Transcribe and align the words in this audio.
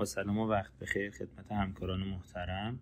با 0.00 0.06
سلام 0.06 0.38
و 0.38 0.46
وقت 0.46 0.78
بخیر. 0.78 1.10
خدمت 1.10 1.52
همکاران 1.52 2.00
محترم. 2.00 2.80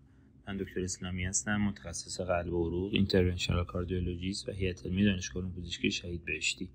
من 0.49 0.57
دکتر 0.57 0.81
اسلامی 0.81 1.25
هستم 1.25 1.57
متخصص 1.57 2.21
قلب 2.21 2.53
و 2.53 2.69
عروق 2.69 2.95
interventional 2.95 3.65
cardiologist 3.65 4.49
و 4.49 4.53
هیئت 4.53 4.87
علمی 4.87 5.05
دانشگاه 5.05 5.51
پزشکی 5.51 5.91
شهید 5.91 6.25
بهشتی. 6.25 6.71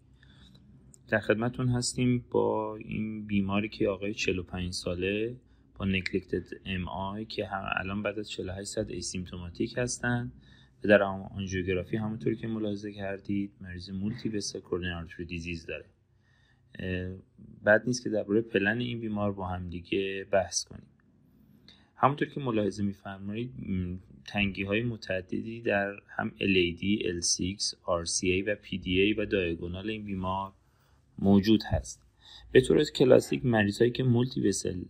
در 1.07 1.19
خدمتون 1.19 1.69
هستیم 1.69 2.25
با 2.31 2.75
این 2.75 3.25
بیماری 3.25 3.69
که 3.69 3.87
آقای 3.87 4.13
45 4.13 4.73
ساله 4.73 5.35
با 5.75 5.85
neglected 5.85 6.45
MI 6.65 7.25
که 7.25 7.45
هم 7.45 7.65
الان 7.77 8.03
بعد 8.03 8.19
از 8.19 8.29
48 8.29 8.69
ساعت 8.69 8.89
asymptomatic 8.89 9.77
هستن 9.77 10.31
و 10.83 10.87
در 10.87 11.03
آنژیوگرافی 11.03 11.97
همونطوری 11.97 12.35
که 12.35 12.47
ملاحظه 12.47 12.93
کردید 12.93 13.51
مریض 13.61 13.89
multivessel 13.89 14.59
coronary 14.59 15.25
disease 15.25 15.65
داره. 15.65 15.85
بد 17.65 17.83
نیست 17.87 18.03
که 18.03 18.09
درباره 18.09 18.41
پلن 18.41 18.79
این 18.79 18.99
بیمار 18.99 19.31
با 19.31 19.47
هم 19.47 19.69
دیگه 19.69 20.27
بحث 20.31 20.63
کنیم. 20.63 20.87
همونطور 21.95 22.27
که 22.27 22.39
ملاحظه 22.39 22.83
میفرمایید 22.83 23.51
تنگی 24.27 24.63
های 24.63 24.83
متعددی 24.83 25.61
در 25.61 25.95
هم 26.07 26.31
LAD, 26.39 27.03
LCX, 27.03 27.75
RCA 27.85 28.47
و 28.47 28.55
PDA 28.55 29.17
و 29.17 29.25
diagonal 29.25 29.89
این 29.89 30.05
بیمار 30.05 30.53
موجود 31.19 31.63
هست. 31.63 32.01
به 32.51 32.61
طور 32.61 32.83
کلاسیک 32.83 33.45
مریض 33.45 33.79
هایی 33.79 33.91
که 33.91 34.03
multivessel 34.03 34.83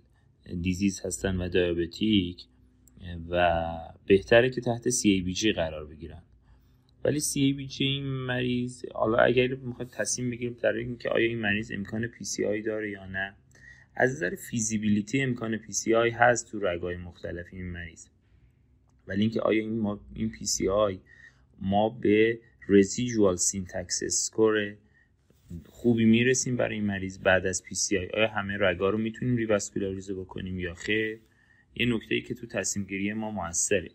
disease 0.62 1.06
هستن 1.06 1.42
و 1.42 1.50
diabetic 1.50 2.46
و 3.30 3.64
بهتره 4.06 4.50
که 4.50 4.62
تحت 4.62 4.90
CABG 4.90 5.46
قرار 5.56 5.86
بگیرن. 5.86 6.24
ولی 7.04 7.20
CABG 7.20 7.82
این 7.82 8.06
مریض 8.06 8.86
حالا 8.94 9.18
اگر 9.18 9.48
می‌خواد 9.48 9.90
تصمیم 9.90 10.30
بگیریم 10.30 10.58
در 10.62 10.74
اینکه 10.74 11.10
آیا 11.10 11.28
این 11.28 11.40
مریض 11.40 11.72
امکان 11.72 12.08
PCI 12.08 12.66
داره 12.66 12.92
یا 12.92 13.06
نه 13.06 13.36
از 13.96 14.12
نظر 14.12 14.36
feasibility 14.36 15.22
امکان 15.22 15.58
PCI 15.58 16.14
هست 16.14 16.52
تو 16.52 16.60
رگای 16.60 16.98
مختلف 16.98 17.46
این 17.52 17.72
مریض. 17.72 18.06
ولی 19.08 19.22
اینکه 19.22 19.42
آیا 19.42 19.62
این 19.62 19.80
ما 19.80 20.00
این 20.14 20.32
PCI 20.32 20.98
ما 21.62 21.90
به 21.90 22.40
residual 22.62 23.38
SYNTAX 23.38 23.88
score 24.28 24.76
خوبی 25.70 26.06
می‌رسیم 26.06 26.56
برای 26.58 26.76
این 26.76 26.86
مریض 26.86 27.20
بعد 27.20 27.46
از 27.46 27.64
PCI 27.64 28.16
آیا 28.16 28.28
همه 28.28 28.58
رگا 28.58 28.90
رو 28.90 28.98
می‌تونیم 28.98 29.36
revascularize 29.36 30.14
بکنیم 30.14 30.60
یا 30.60 30.74
خیر؟ 30.74 31.20
یه 31.76 31.96
نکته 31.96 32.16
ای 32.16 32.22
که 32.22 32.34
تو 32.34 32.48
تصمیم 32.48 32.86
گیری 32.86 33.14
ما 33.14 33.32
موثره. 33.32 33.90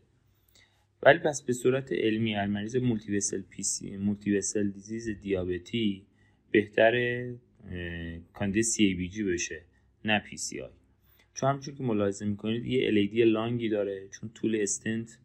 ولی 1.02 1.18
پس 1.18 1.42
به 1.42 1.52
صورت 1.52 1.92
علمی 1.92 2.34
هر 2.34 2.46
مریض 2.46 2.77
multivessel 2.77 3.42
PC 3.42 3.97
multivessel 3.97 4.70
disease 4.70 5.08
دیابتی 5.08 6.06
بهتره 6.50 7.36
کاندید 8.32 8.64
CABG 8.64 9.25
بشه 9.24 9.62
نه 10.04 10.19
PCI 10.19 10.70
چون 11.34 11.48
همچون 11.48 11.74
که 11.74 11.82
ملاحظه 11.82 12.26
می‌کنید 12.26 12.66
یه 12.66 12.86
LAD 12.86 13.25
long 13.25 13.60
ی 13.60 13.69
داره 13.69 14.08
چون 14.08 14.30
طول 14.34 14.56
استنت 14.60 15.19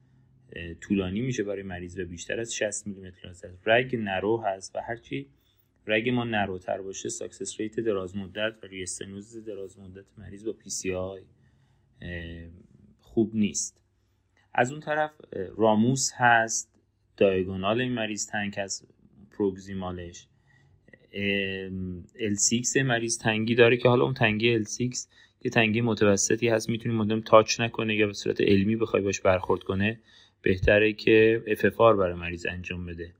طولانی 0.81 1.21
میشه 1.21 1.43
برای 1.43 1.63
مریض 1.63 1.99
و 1.99 2.05
بیشتر 2.05 2.39
از 2.39 2.55
60 2.55 2.87
میلیمتر 2.87 3.27
هست 3.27 3.45
رگ 3.65 3.95
narrow 3.95 4.37
هست 4.37 4.75
و 4.75 4.79
هرچی 4.79 5.27
رگ 5.87 6.09
ما 6.09 6.23
narrow 6.23 6.67
تر 6.67 6.81
باشه 6.81 7.09
success 7.09 7.59
rate 7.59 7.79
دراز 7.79 8.17
مدت 8.17 8.53
و 8.63 8.67
restenosis 8.67 9.37
دراز 9.45 9.79
مدت 9.79 10.05
مریض 10.17 10.45
با 10.45 10.53
PCI 10.53 11.21
خوب 12.99 13.35
نیست. 13.35 13.82
از 14.53 14.71
اون 14.71 14.79
طرف 14.79 15.11
ramus 15.57 16.11
هست 16.15 16.73
diagonal 17.17 17.81
این 17.81 17.93
مریض 17.93 18.27
تنگ 18.27 18.55
از 18.57 18.87
proximal 19.31 20.01
ش. 20.01 20.27
LCX 22.15 22.75
مریض 22.75 23.17
تنگی 23.17 23.55
داره 23.55 23.77
که 23.77 23.89
حالا 23.89 24.03
اون 24.03 24.13
تنگی 24.13 24.63
LCX 24.63 24.97
که 25.39 25.49
تنگی 25.49 25.81
متوسطی 25.81 26.47
هست 26.47 26.69
می‌تونیم 26.69 26.97
آدم 26.97 27.21
touch 27.21 27.59
نکنه 27.59 27.95
یا 27.95 28.07
به 28.07 28.13
صورت 28.13 28.41
علمی 28.41 28.75
بخوای 28.75 29.03
باش 29.03 29.21
برخورد 29.21 29.63
کنه 29.63 29.99
بهتره 30.41 30.93
که 30.93 31.43
FFR 31.47 31.77
برای 31.77 32.13
مریض 32.13 32.45
انجام 32.49 32.85
بده. 32.85 33.13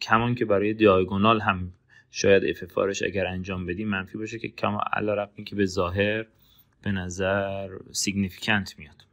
کما 0.00 0.34
اینکه 0.34 0.44
برای 0.44 0.74
diagonal 0.74 1.40
هم 1.40 1.72
شاید 2.10 2.56
FFR 2.56 2.84
ش 2.84 3.02
اگر 3.02 3.26
انجام 3.26 3.66
بدیم 3.66 3.88
منفی 3.88 4.18
باشه 4.18 4.38
که 4.38 4.48
کما 4.48 4.80
اینکه 4.92 5.56
به 5.56 5.66
ظاهر 5.66 6.26
به 6.82 6.92
نظر 6.92 7.78
significant 7.92 8.78
میاد. 8.78 9.11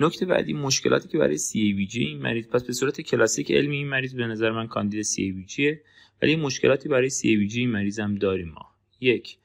نکته 0.00 0.26
بعدی 0.26 0.52
مشکلاتی 0.52 1.08
که 1.08 1.18
برای 1.18 1.38
CABG 1.38 1.96
این 1.96 2.18
مریض 2.18 2.46
پس 2.46 2.64
به 2.64 2.72
صورت 2.72 3.00
کلاسیک 3.00 3.52
علمی 3.52 3.76
این 3.76 3.88
مریض 3.88 4.14
به 4.14 4.26
نظر 4.26 4.50
من 4.50 4.66
کاندید 4.66 5.04
CABG 5.04 5.78
ولی 6.22 6.36
مشکلاتی 6.36 6.88
برای 6.88 7.10
CABG 7.10 7.56
این 7.56 7.70
مریض 7.70 8.00
هم 8.00 8.14
داریم 8.14 8.48
ما. 8.48 8.66
یک 9.00 9.36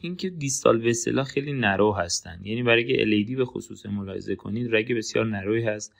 اینکه 0.00 0.30
دیستال 0.30 0.86
وسلا 0.86 1.24
خیلی 1.24 1.52
نرو 1.52 1.92
هستن. 1.92 2.40
یعنی 2.42 2.62
برای 2.62 2.84
که 2.84 3.04
LED 3.04 3.36
به 3.36 3.44
خصوص 3.44 3.86
ملاحظه 3.86 4.36
کنید 4.36 4.74
رگ 4.74 4.92
بسیار 4.92 5.26
نروی 5.26 5.64
هست 5.64 5.94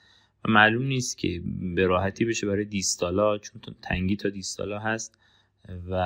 و 0.44 0.50
معلوم 0.50 0.86
نیست 0.86 1.18
که 1.18 1.42
به 1.74 1.86
راحتی 1.86 2.24
بشه 2.24 2.46
برای 2.46 2.64
دیستالا 2.64 3.38
چون 3.38 3.60
تنگی 3.82 4.16
تا 4.16 4.28
دیستالا 4.28 4.78
هست 4.78 5.18
و 5.90 5.96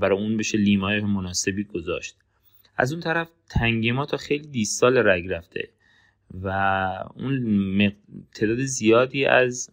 برای 0.00 0.18
اون 0.18 0.36
بشه 0.36 0.58
لیمای 0.58 1.00
مناسبی 1.00 1.64
گذاشت. 1.64 2.16
از 2.76 2.92
اون 2.92 3.00
طرف 3.00 3.28
تنگی 3.50 3.92
ما 3.92 4.06
تا 4.06 4.16
خیلی 4.16 4.46
دیستال 4.46 4.98
رگ 4.98 5.26
رفته. 5.28 5.68
و 6.34 6.48
اون 7.14 7.92
تعداد 8.34 8.58
زیادی 8.58 9.24
از 9.24 9.70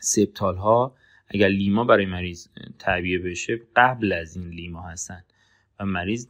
سپتال 0.00 0.56
ها 0.56 0.96
اگر 1.28 1.48
لیما 1.48 1.84
برای 1.84 2.06
مریض 2.06 2.48
تعبیه 2.78 3.18
بشه 3.18 3.60
قبل 3.76 4.12
از 4.12 4.36
این 4.36 4.48
لیما 4.48 4.82
هستن. 4.82 5.22
و 5.80 5.86
مریض 5.86 6.28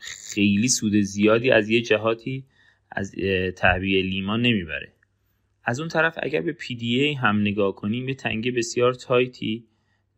خیلی 0.00 0.68
سود 0.68 1.00
زیادی 1.00 1.50
از 1.50 1.68
یه 1.68 1.80
جهاتی 1.80 2.44
از 2.90 3.14
تعبیه 3.56 4.02
لیما 4.02 4.36
نمی‌بره. 4.36 4.92
از 5.64 5.80
اون 5.80 5.88
طرف 5.88 6.18
اگر 6.22 6.40
به 6.40 6.56
PDA 6.60 7.18
هم 7.18 7.40
نگاه 7.40 7.74
کنیم 7.74 8.08
یه 8.08 8.14
تنگه 8.14 8.50
بسیار 8.50 8.94
تایتی 8.94 9.64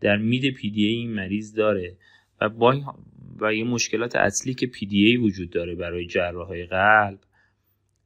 در 0.01 0.17
mid 0.17 0.57
PDA 0.57 0.79
این 0.79 1.11
مریض 1.11 1.55
داره 1.55 1.97
و 2.41 2.49
با 2.49 2.97
و 3.41 3.55
یه 3.55 3.65
مشکلات 3.65 4.17
اصلی 4.17 4.55
که 4.55 4.67
PDA 4.67 5.21
وجود 5.23 5.51
داره 5.51 5.75
برای 5.75 6.07
جراح 6.07 6.65
قلب 6.65 7.19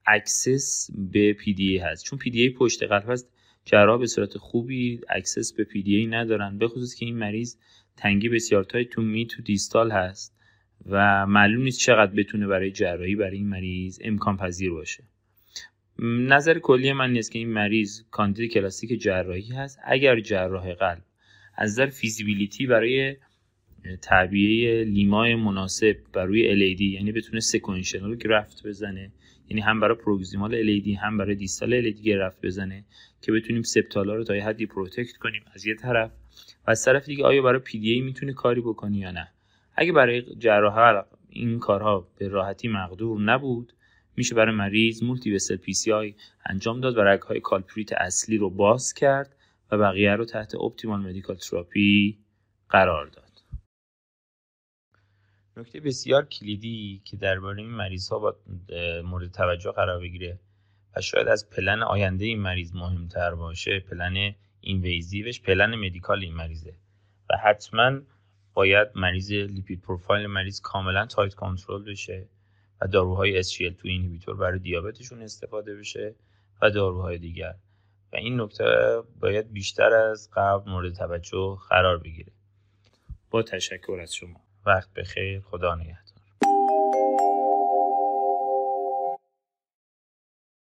access 0.09 0.91
به 1.13 1.37
PDA 1.41 1.83
هست. 1.83 2.05
چون 2.05 2.19
PDA 2.19 2.55
پشت 2.57 2.83
قلب 2.83 3.11
هست 3.11 3.29
جراح 3.65 3.99
به 3.99 4.07
صورت 4.07 4.39
خوبی 4.39 5.01
access 5.09 5.53
به 5.53 5.65
PDA 5.65 6.13
ندارن. 6.13 6.59
به 6.59 6.69
خصوص 6.69 6.95
که 6.95 7.07
این 7.07 7.19
مریض 7.19 7.57
تنگی 7.97 8.29
بسیار 8.29 8.65
tight 8.65 8.85
تو 8.85 9.03
mid 9.03 9.27
تو 9.27 9.43
distal 9.43 9.91
هست 9.91 10.35
و 10.87 11.27
معلوم 11.27 11.63
نیست 11.63 11.81
چقدر 11.81 12.13
بتونه 12.13 12.47
برای 12.47 12.71
جراحی 12.71 13.17
برای 13.17 13.37
این 13.37 13.49
مریض 13.49 13.99
امکان 14.03 14.37
پذیر 14.37 14.71
باشه. 14.71 15.05
نظر 16.03 16.59
کلی 16.59 16.93
من 16.93 17.13
اینست 17.13 17.33
که 17.33 17.39
این 17.39 17.49
مریض 17.49 18.03
کاندید 18.11 18.53
کلاسیک 18.53 19.01
جراحی 19.01 19.53
هست. 19.53 19.79
اگر 19.85 20.21
جراح 20.21 20.75
قلب 20.75 21.03
از 21.55 21.71
نظر 21.71 21.87
feasibility 21.87 22.67
برای 22.67 23.17
تعبیه 24.03 24.85
LIMA 24.85 25.25
ی 25.25 25.35
مناسب 25.35 25.97
بر 26.13 26.25
روی 26.25 26.75
LAD 26.75 26.81
یعنی 26.81 27.13
بتونه 27.13 27.41
sequential 27.41 28.17
graft 28.17 28.67
بزنه. 28.67 29.13
یعنی 29.49 29.61
هم 29.61 29.81
برای 29.81 29.97
proximal 29.97 30.81
LAD 30.81 30.89
هم 30.89 31.19
برای 31.19 31.35
distal 31.35 31.83
LAD 31.83 32.01
graft 32.01 32.47
بزنه 32.47 32.85
که 33.23 33.33
بتونیم 33.33 33.63
septal 33.63 34.07
ا 34.07 34.15
رو 34.15 34.25
تا 34.25 34.37
یه 34.37 34.45
حدی 34.45 34.67
protect 34.67 35.17
کنیم 35.17 35.43
از 35.55 35.67
یه 35.67 35.75
طرف. 35.75 36.11
و 36.67 36.71
از 36.71 36.85
طرف 36.85 37.07
دیگه 37.07 37.25
آیا 37.25 37.43
برای 37.43 37.61
PDA 37.61 38.05
می‌تونه 38.05 38.33
کاری 38.33 38.61
بکنی 38.61 38.99
یا 38.99 39.11
نه؟ 39.11 39.29
اگه 39.77 39.93
برای 39.93 40.23
جراح 40.39 41.03
این 41.31 41.59
کارها 41.59 42.09
به 42.19 42.29
راحتی 42.29 42.69
مقدور 42.69 43.21
نبود 43.21 43.73
میشه 44.17 44.35
برای 44.35 44.55
مریض 44.55 45.03
multivessel 45.03 45.57
PCI 45.57 46.15
انجام 46.47 46.81
داد 46.81 46.97
و 46.97 47.01
رگهای 47.01 47.41
culprit 47.41 47.93
اصلی 47.93 48.37
رو 48.37 48.51
باز 48.51 48.95
کرد 48.95 49.37
و 49.73 49.79
بقیه 49.79 50.15
رو 50.15 50.25
تحت 50.25 50.55
optimal 50.55 51.01
medical 51.01 51.37
therapy 51.37 52.19
قرار 52.69 53.07
داد. 53.07 53.28
نکته 55.59 55.81
بسیار 55.81 56.25
کلیدی 56.25 57.03
که 57.05 57.17
درباره 57.17 57.59
این 57.59 57.71
مریض 57.71 58.09
ها 58.09 58.19
با 58.19 58.37
مورد 59.05 59.31
توجه 59.31 59.71
قرار 59.71 60.01
بگیره 60.01 60.39
و 60.97 61.01
شاید 61.01 61.29
از 61.29 61.51
پلن 61.51 61.83
آینده 61.83 62.25
این 62.25 62.41
مریض 62.41 62.75
مهمتر 62.75 63.35
باشه 63.35 63.81
plan 63.81 64.35
invasive 64.61 65.25
ش 65.25 65.41
plan 65.41 65.75
medical 65.75 66.21
این 66.21 66.35
مریضه 66.35 66.75
و 67.31 67.37
حتما 67.37 68.01
باید 68.55 68.89
مریض 68.95 69.33
lipid 69.33 69.81
profile 69.81 70.27
مریض 70.27 70.61
کاملا 70.61 71.07
tight 71.07 71.35
control 71.35 71.83
بشه 71.83 72.29
و 72.81 72.87
داروهای 72.87 73.43
SGLT2 73.43 73.81
inhibitor 73.83 74.37
برای 74.37 74.59
دیابتشون 74.59 75.23
استفاده 75.23 75.77
بشه 75.77 76.15
و 76.63 76.71
داروهای 76.71 77.19
دیگر. 77.19 77.55
و 78.13 78.17
این 78.17 78.41
نکته 78.41 78.65
باید 79.21 79.53
بیشتر 79.53 79.93
از 79.93 80.31
قبل 80.33 80.71
مورد 80.71 80.95
توجه 80.95 81.59
قرار 81.69 81.99
بگیره. 81.99 82.33
با 83.31 83.43
تشکر 83.43 83.99
از 84.03 84.15
شما. 84.15 84.48
وقت 84.69 84.95
بخیر. 84.95 85.41
خدا 85.43 85.75
نگهدار. 85.75 86.18